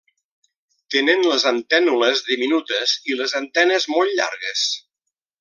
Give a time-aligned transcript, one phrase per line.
[0.95, 4.67] Tenen les antènules diminutes i les antenes molt llargues.